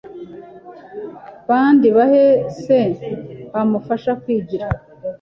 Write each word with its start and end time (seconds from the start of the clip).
Bandi 1.47 1.87
bahe 1.97 2.25
se 2.61 2.79
bamufasha 3.53 4.11
kwigira 4.21 4.67